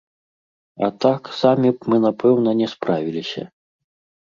А 0.87 0.89
так, 1.05 1.29
самі 1.41 1.69
б 1.77 1.95
мы, 1.95 2.01
напэўна, 2.07 2.57
не 2.65 2.73
справіліся. 2.73 3.49